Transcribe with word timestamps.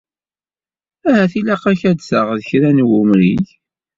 Ahat 1.09 1.33
ilaq-ak 1.39 1.81
ad 1.89 1.95
d-taɣeḍ 1.99 2.39
kra 2.49 2.69
n 2.71 2.85
wemrig. 2.89 3.45